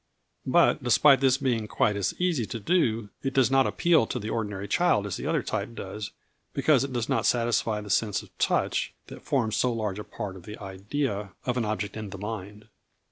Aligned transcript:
But 0.47 0.83
despite 0.83 1.19
this 1.19 1.37
being 1.37 1.67
quite 1.67 1.95
as 1.95 2.15
easy 2.19 2.47
to 2.47 2.59
do, 2.59 3.09
it 3.21 3.35
does 3.35 3.51
not 3.51 3.67
appeal 3.67 4.07
to 4.07 4.17
the 4.17 4.31
ordinary 4.31 4.67
child 4.67 5.05
as 5.05 5.15
the 5.15 5.27
other 5.27 5.43
type 5.43 5.75
does, 5.75 6.09
because 6.55 6.83
it 6.83 6.91
does 6.91 7.07
not 7.07 7.23
satisfy 7.27 7.81
the 7.81 7.91
sense 7.91 8.23
of 8.23 8.35
touch 8.39 8.95
that 9.09 9.21
forms 9.21 9.57
so 9.57 9.71
large 9.71 9.99
a 9.99 10.03
part 10.03 10.35
of 10.35 10.41
the 10.41 10.57
idea 10.57 11.33
of 11.45 11.55
an 11.55 11.65
object 11.65 11.95
in 11.95 12.09
the 12.09 12.17
mind. 12.17 12.67